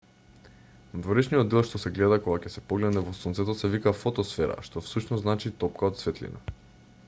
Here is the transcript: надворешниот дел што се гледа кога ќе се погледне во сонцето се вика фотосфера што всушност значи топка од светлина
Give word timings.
надворешниот 0.93 1.51
дел 1.51 1.65
што 1.67 1.81
се 1.83 1.91
гледа 1.97 2.17
кога 2.27 2.39
ќе 2.49 2.53
се 2.53 2.63
погледне 2.71 3.03
во 3.09 3.13
сонцето 3.19 3.57
се 3.61 3.71
вика 3.75 3.95
фотосфера 3.99 4.59
што 4.69 4.85
всушност 4.87 5.27
значи 5.29 5.55
топка 5.65 5.91
од 5.93 6.03
светлина 6.05 6.45